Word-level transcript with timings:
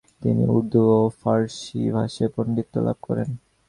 তিনি 0.21 0.43
উর্দু 0.55 0.81
ও 0.97 0.99
ফারসি 1.19 1.81
ভাষায় 1.95 2.31
পাণ্ডিত্য 2.35 2.73
লাভ 2.85 2.97
করেন। 3.07 3.29